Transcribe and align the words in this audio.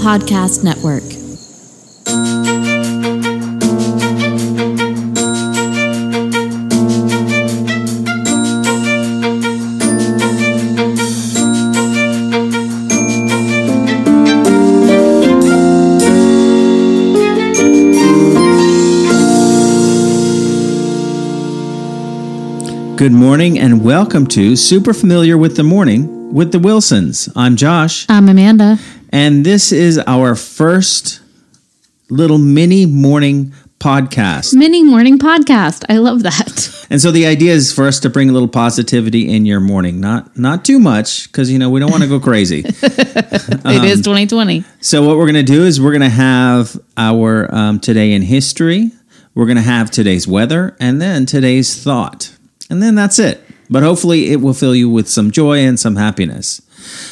Podcast 0.00 0.64
Network. 0.64 1.02
Good 22.96 23.10
morning 23.10 23.58
and 23.58 23.82
welcome 23.82 24.28
to 24.28 24.54
Super 24.54 24.94
Familiar 24.94 25.36
with 25.36 25.56
the 25.56 25.64
Morning 25.64 26.32
with 26.32 26.52
the 26.52 26.60
Wilsons. 26.60 27.28
I'm 27.34 27.56
Josh, 27.56 28.06
I'm 28.08 28.28
Amanda. 28.28 28.78
And 29.12 29.44
this 29.44 29.72
is 29.72 29.98
our 30.06 30.34
first 30.34 31.20
little 32.08 32.38
mini 32.38 32.86
morning 32.86 33.52
podcast. 33.78 34.54
Mini 34.54 34.82
morning 34.82 35.18
podcast. 35.18 35.84
I 35.88 35.98
love 35.98 36.22
that. 36.22 36.78
And 36.92 37.00
so 37.00 37.10
the 37.10 37.24
idea 37.24 37.54
is 37.54 37.72
for 37.72 37.86
us 37.86 38.00
to 38.00 38.10
bring 38.10 38.28
a 38.28 38.34
little 38.34 38.48
positivity 38.48 39.26
in 39.34 39.46
your 39.46 39.60
morning, 39.60 39.98
not 39.98 40.36
not 40.36 40.62
too 40.62 40.78
much 40.78 41.32
because 41.32 41.50
you 41.50 41.58
know 41.58 41.70
we 41.70 41.80
don't 41.80 41.90
want 41.90 42.02
to 42.02 42.08
go 42.08 42.20
crazy. 42.20 42.58
it 42.66 43.84
is 43.84 44.00
2020. 44.00 44.62
So 44.82 45.02
what 45.02 45.16
we're 45.16 45.24
going 45.24 45.36
to 45.36 45.42
do 45.42 45.64
is 45.64 45.80
we're 45.80 45.92
going 45.92 46.02
to 46.02 46.10
have 46.10 46.78
our 46.98 47.48
um, 47.54 47.80
today 47.80 48.12
in 48.12 48.20
history. 48.20 48.90
We're 49.34 49.46
going 49.46 49.56
to 49.56 49.62
have 49.62 49.90
today's 49.90 50.28
weather 50.28 50.76
and 50.80 51.00
then 51.00 51.24
today's 51.24 51.82
thought. 51.82 52.36
And 52.68 52.82
then 52.82 52.94
that's 52.94 53.18
it. 53.18 53.40
But 53.70 53.82
hopefully 53.82 54.30
it 54.30 54.42
will 54.42 54.52
fill 54.52 54.74
you 54.74 54.90
with 54.90 55.08
some 55.08 55.30
joy 55.30 55.60
and 55.60 55.80
some 55.80 55.96
happiness. 55.96 56.60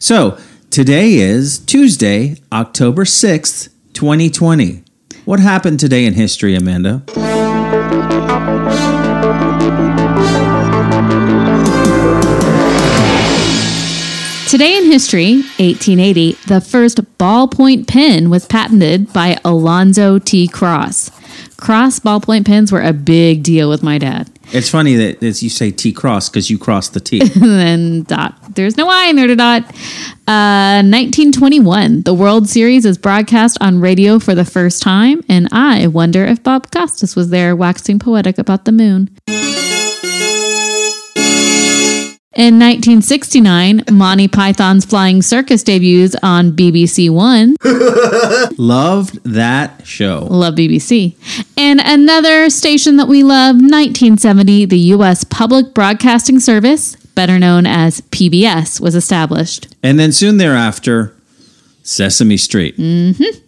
So 0.00 0.38
today 0.72 1.16
is 1.16 1.58
Tuesday, 1.58 2.38
October 2.50 3.04
6th, 3.04 3.68
2020. 3.92 4.82
What 5.26 5.38
happened 5.38 5.78
today 5.78 6.06
in 6.06 6.14
history, 6.14 6.56
Amanda? 6.56 7.02
Today 14.48 14.78
in 14.78 14.90
history, 14.90 15.42
1880, 15.58 16.32
the 16.46 16.62
first 16.62 17.02
ballpoint 17.18 17.86
pen 17.86 18.30
was 18.30 18.46
patented 18.46 19.12
by 19.12 19.38
Alonzo 19.44 20.18
T. 20.18 20.48
Cross. 20.48 21.10
Cross 21.58 22.00
ballpoint 22.00 22.46
pens 22.46 22.72
were 22.72 22.80
a 22.80 22.92
big 22.92 23.42
deal 23.42 23.68
with 23.68 23.82
my 23.82 23.98
dad. 23.98 24.30
It's 24.52 24.68
funny 24.68 24.94
that 24.96 25.22
as 25.22 25.42
you 25.42 25.48
say 25.48 25.70
T 25.70 25.92
cross 25.92 26.28
because 26.28 26.50
you 26.50 26.58
crossed 26.58 26.92
the 26.92 27.00
T. 27.00 27.20
and 27.20 27.30
then 27.42 28.02
dot. 28.02 28.41
There's 28.54 28.76
no 28.76 28.88
I 28.88 29.06
in 29.06 29.16
there 29.16 29.26
to 29.26 29.36
dot. 29.36 29.62
Uh, 30.28 30.82
1921, 30.84 32.02
the 32.02 32.14
World 32.14 32.48
Series 32.48 32.84
is 32.86 32.96
broadcast 32.96 33.58
on 33.60 33.80
radio 33.80 34.18
for 34.18 34.34
the 34.34 34.44
first 34.44 34.82
time, 34.82 35.22
and 35.28 35.48
I 35.52 35.86
wonder 35.88 36.24
if 36.24 36.42
Bob 36.42 36.70
Costas 36.70 37.16
was 37.16 37.30
there 37.30 37.56
waxing 37.56 37.98
poetic 37.98 38.38
about 38.38 38.64
the 38.64 38.72
moon. 38.72 39.10
In 42.34 42.58
1969, 42.58 43.82
Monty 43.92 44.26
Python's 44.26 44.86
Flying 44.86 45.20
Circus 45.20 45.62
debuts 45.62 46.16
on 46.22 46.52
BBC 46.52 47.10
One. 47.10 47.56
Loved 48.56 49.22
that 49.24 49.86
show. 49.86 50.28
Love 50.30 50.54
BBC. 50.54 51.14
And 51.58 51.78
another 51.84 52.48
station 52.48 52.96
that 52.96 53.06
we 53.06 53.22
love, 53.22 53.56
1970, 53.56 54.64
the 54.64 54.78
U.S. 54.78 55.24
Public 55.24 55.74
Broadcasting 55.74 56.40
Service, 56.40 56.96
better 57.14 57.38
known 57.38 57.66
as 57.66 58.00
PBS, 58.00 58.80
was 58.80 58.94
established. 58.94 59.74
And 59.82 59.98
then 59.98 60.12
soon 60.12 60.36
thereafter, 60.36 61.14
Sesame 61.82 62.36
Street. 62.36 62.76
Mm-hmm. 62.76 63.38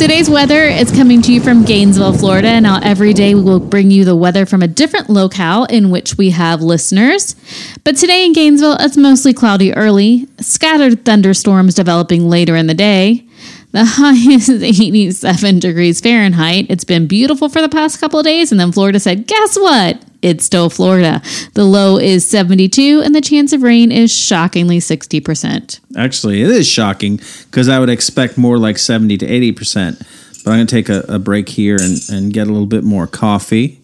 Today's 0.00 0.30
weather 0.30 0.62
is 0.62 0.90
coming 0.90 1.20
to 1.20 1.30
you 1.30 1.42
from 1.42 1.62
Gainesville, 1.62 2.14
Florida. 2.14 2.58
Now, 2.58 2.80
every 2.82 3.12
day 3.12 3.34
we 3.34 3.42
will 3.42 3.60
bring 3.60 3.90
you 3.90 4.06
the 4.06 4.16
weather 4.16 4.46
from 4.46 4.62
a 4.62 4.66
different 4.66 5.10
locale 5.10 5.64
in 5.64 5.90
which 5.90 6.16
we 6.16 6.30
have 6.30 6.62
listeners. 6.62 7.36
But 7.84 7.96
today 7.96 8.24
in 8.24 8.32
Gainesville, 8.32 8.78
it's 8.80 8.96
mostly 8.96 9.34
cloudy 9.34 9.74
early, 9.74 10.26
scattered 10.38 11.04
thunderstorms 11.04 11.74
developing 11.74 12.30
later 12.30 12.56
in 12.56 12.66
the 12.66 12.72
day. 12.72 13.26
The 13.72 13.84
high 13.86 14.32
is 14.32 14.48
87 14.48 15.58
degrees 15.60 16.00
Fahrenheit. 16.00 16.66
It's 16.68 16.84
been 16.84 17.06
beautiful 17.06 17.48
for 17.48 17.60
the 17.60 17.68
past 17.68 18.00
couple 18.00 18.18
of 18.18 18.24
days. 18.24 18.50
And 18.50 18.60
then 18.60 18.72
Florida 18.72 18.98
said, 18.98 19.26
guess 19.26 19.56
what? 19.56 20.04
It's 20.22 20.44
still 20.44 20.68
Florida. 20.68 21.22
The 21.54 21.64
low 21.64 21.96
is 21.96 22.28
72, 22.28 23.00
and 23.02 23.14
the 23.14 23.22
chance 23.22 23.54
of 23.54 23.62
rain 23.62 23.90
is 23.90 24.14
shockingly 24.14 24.78
60%. 24.78 25.80
Actually, 25.96 26.42
it 26.42 26.50
is 26.50 26.68
shocking 26.68 27.20
because 27.46 27.68
I 27.68 27.78
would 27.78 27.88
expect 27.88 28.36
more 28.36 28.58
like 28.58 28.76
70 28.76 29.16
to 29.18 29.26
80%. 29.26 29.98
But 30.44 30.50
I'm 30.50 30.56
going 30.58 30.66
to 30.66 30.74
take 30.74 30.88
a, 30.88 31.00
a 31.08 31.18
break 31.18 31.48
here 31.48 31.76
and, 31.80 31.98
and 32.10 32.32
get 32.32 32.48
a 32.48 32.52
little 32.52 32.66
bit 32.66 32.84
more 32.84 33.06
coffee. 33.06 33.80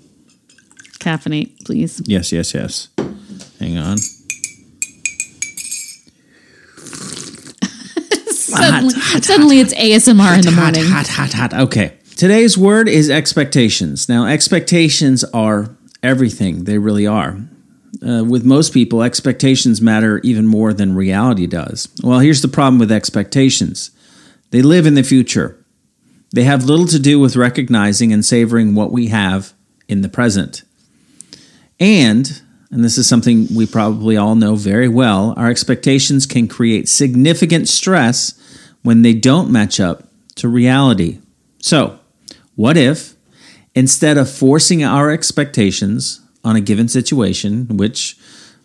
Caffeinate, 0.99 1.65
please. 1.65 2.03
Yes, 2.05 2.33
yes, 2.33 2.53
yes. 2.53 2.89
Hang 3.59 3.79
on. 3.79 3.99
Suddenly, 8.57 8.95
suddenly 9.23 9.61
it's 9.61 9.75
ASMR 9.75 10.37
in 10.37 10.45
the 10.45 10.53
morning. 10.53 10.85
Hot, 10.85 11.07
hot, 11.07 11.33
hot, 11.33 11.53
hot. 11.53 11.63
Okay. 11.63 11.97
Today's 12.17 12.57
word 12.57 12.89
is 12.89 13.11
expectations. 13.11 14.09
Now, 14.09 14.27
expectations 14.27 15.23
are 15.23 15.77
everything. 16.03 16.65
They 16.65 16.79
really 16.79 17.07
are. 17.07 17.39
Uh, 18.07 18.25
with 18.25 18.45
most 18.45 18.73
people, 18.73 19.03
expectations 19.03 19.83
matter 19.83 20.21
even 20.23 20.47
more 20.47 20.73
than 20.73 20.95
reality 20.95 21.47
does. 21.47 21.89
Well, 22.03 22.21
here's 22.21 22.43
the 22.43 22.49
problem 22.49 22.79
with 22.79 22.91
expectations 22.91 23.91
they 24.51 24.63
live 24.63 24.87
in 24.87 24.95
the 24.95 25.03
future. 25.03 25.63
They 26.33 26.45
have 26.45 26.65
little 26.65 26.87
to 26.87 26.99
do 26.99 27.21
with 27.21 27.37
recognizing 27.37 28.13
and 28.13 28.25
savoring 28.25 28.75
what 28.75 28.93
we 28.93 29.09
have 29.09 29.53
in 29.89 30.01
the 30.01 30.09
present. 30.09 30.63
And, 31.79 32.41
and 32.71 32.85
this 32.85 32.97
is 32.97 33.07
something 33.07 33.49
we 33.55 33.67
probably 33.67 34.17
all 34.17 34.35
know 34.35 34.57
very 34.57 34.89
well, 34.89 35.35
our 35.37 35.51
expectations 35.51 36.27
can 36.27 36.49
create 36.49 36.89
significant 36.89 37.69
stress 37.69 38.41
when 38.87 39.03
they 39.03 39.13
don't 39.13 39.51
match 39.51 39.81
up 39.81 40.05
to 40.37 40.49
reality. 40.49 41.19
So, 41.59 41.99
what 42.55 42.77
if, 42.77 43.17
instead 43.75 44.17
of 44.17 44.31
forcing 44.31 44.85
our 44.85 45.11
expectations 45.11 46.21
on 46.45 46.55
a 46.55 46.61
given 46.61 46.87
situation, 46.87 47.67
which 47.79 48.17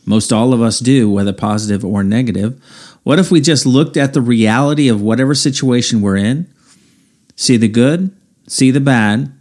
most 0.05 0.31
all 0.31 0.53
of 0.53 0.61
us 0.61 0.79
do, 0.79 1.09
whether 1.09 1.33
positive 1.33 1.83
or 1.83 2.03
negative, 2.03 2.63
what 3.01 3.17
if 3.17 3.31
we 3.31 3.41
just 3.41 3.65
looked 3.65 3.97
at 3.97 4.13
the 4.13 4.21
reality 4.21 4.87
of 4.89 5.01
whatever 5.01 5.33
situation 5.33 6.01
we're 6.01 6.17
in, 6.17 6.47
see 7.35 7.57
the 7.57 7.67
good, 7.67 8.15
see 8.47 8.69
the 8.69 8.79
bad, 8.79 9.33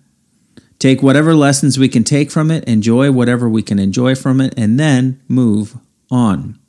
take 0.79 1.03
whatever 1.03 1.35
lessons 1.35 1.79
we 1.79 1.91
can 1.91 2.05
take 2.05 2.31
from 2.31 2.51
it, 2.51 2.65
enjoy 2.65 3.13
whatever 3.13 3.51
we 3.51 3.63
can 3.63 3.79
enjoy 3.79 4.15
from 4.15 4.41
it, 4.41 4.55
and 4.57 4.81
then 4.81 5.21
move 5.29 5.77
on. 6.11 6.60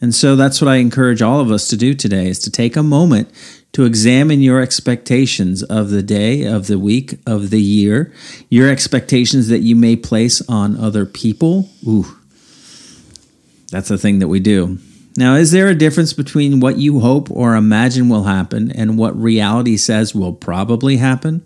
And 0.00 0.14
so 0.14 0.36
that's 0.36 0.60
what 0.60 0.68
I 0.68 0.76
encourage 0.76 1.22
all 1.22 1.40
of 1.40 1.50
us 1.50 1.68
to 1.68 1.76
do 1.76 1.94
today 1.94 2.28
is 2.28 2.38
to 2.40 2.50
take 2.50 2.76
a 2.76 2.82
moment 2.82 3.30
to 3.72 3.84
examine 3.84 4.40
your 4.40 4.60
expectations 4.60 5.62
of 5.62 5.90
the 5.90 6.02
day, 6.02 6.44
of 6.44 6.66
the 6.66 6.78
week, 6.78 7.18
of 7.26 7.50
the 7.50 7.60
year, 7.60 8.12
your 8.48 8.70
expectations 8.70 9.48
that 9.48 9.60
you 9.60 9.76
may 9.76 9.96
place 9.96 10.40
on 10.48 10.78
other 10.78 11.04
people. 11.04 11.68
Ooh. 11.86 12.06
That's 13.70 13.88
the 13.88 13.98
thing 13.98 14.20
that 14.20 14.28
we 14.28 14.40
do. 14.40 14.78
Now, 15.16 15.34
is 15.34 15.50
there 15.50 15.68
a 15.68 15.74
difference 15.74 16.12
between 16.12 16.60
what 16.60 16.78
you 16.78 17.00
hope 17.00 17.30
or 17.30 17.54
imagine 17.54 18.08
will 18.08 18.24
happen 18.24 18.70
and 18.70 18.98
what 18.98 19.14
reality 19.20 19.76
says 19.76 20.14
will 20.14 20.32
probably 20.32 20.98
happen? 20.98 21.44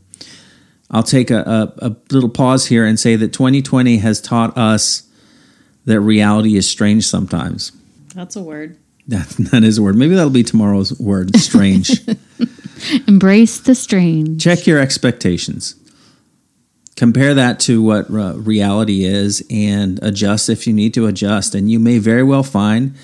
I'll 0.90 1.04
take 1.04 1.30
a, 1.30 1.72
a, 1.80 1.86
a 1.86 1.96
little 2.10 2.28
pause 2.28 2.66
here 2.66 2.84
and 2.84 2.98
say 2.98 3.14
that 3.14 3.32
2020 3.32 3.98
has 3.98 4.20
taught 4.20 4.56
us 4.58 5.04
that 5.84 6.00
reality 6.00 6.56
is 6.56 6.68
strange 6.68 7.06
sometimes. 7.06 7.72
That's 8.14 8.36
a 8.36 8.42
word. 8.42 8.78
That, 9.08 9.26
that 9.50 9.64
is 9.64 9.78
a 9.78 9.82
word. 9.82 9.96
Maybe 9.96 10.14
that'll 10.14 10.30
be 10.30 10.44
tomorrow's 10.44 10.96
word, 11.00 11.34
strange. 11.36 11.90
Embrace 13.08 13.58
the 13.58 13.74
strange. 13.74 14.40
Check 14.40 14.68
your 14.68 14.78
expectations. 14.78 15.74
Compare 16.94 17.34
that 17.34 17.58
to 17.60 17.82
what 17.82 18.08
uh, 18.10 18.34
reality 18.38 19.04
is 19.04 19.44
and 19.50 19.98
adjust 20.00 20.48
if 20.48 20.64
you 20.64 20.72
need 20.72 20.94
to 20.94 21.06
adjust. 21.06 21.56
And 21.56 21.68
you 21.68 21.80
may 21.80 21.98
very 21.98 22.22
well 22.22 22.44
find 22.44 22.94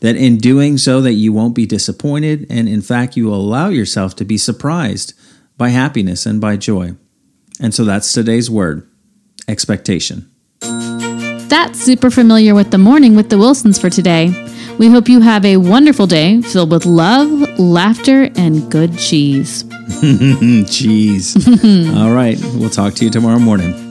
that 0.00 0.14
in 0.14 0.36
doing 0.36 0.78
so 0.78 1.00
that 1.00 1.14
you 1.14 1.32
won't 1.32 1.54
be 1.54 1.66
disappointed 1.66 2.46
and 2.48 2.68
in 2.68 2.82
fact 2.82 3.16
you 3.16 3.26
will 3.26 3.40
allow 3.40 3.68
yourself 3.68 4.14
to 4.16 4.24
be 4.24 4.38
surprised 4.38 5.14
by 5.56 5.70
happiness 5.70 6.26
and 6.26 6.40
by 6.40 6.56
joy. 6.56 6.94
And 7.60 7.74
so 7.74 7.84
that's 7.84 8.12
today's 8.12 8.50
word, 8.50 8.88
expectation. 9.48 10.30
That's 10.60 11.80
super 11.80 12.10
familiar 12.10 12.54
with 12.54 12.70
the 12.70 12.78
morning 12.78 13.16
with 13.16 13.30
the 13.30 13.38
Wilsons 13.38 13.78
for 13.78 13.88
today. 13.88 14.45
We 14.78 14.88
hope 14.88 15.08
you 15.08 15.20
have 15.20 15.44
a 15.46 15.56
wonderful 15.56 16.06
day 16.06 16.42
filled 16.42 16.70
with 16.70 16.84
love, 16.84 17.58
laughter, 17.58 18.28
and 18.36 18.70
good 18.70 18.98
cheese. 18.98 19.64
Jeez. 20.64 21.96
All 21.96 22.12
right. 22.12 22.38
We'll 22.54 22.68
talk 22.68 22.92
to 22.94 23.04
you 23.04 23.10
tomorrow 23.10 23.38
morning. 23.38 23.85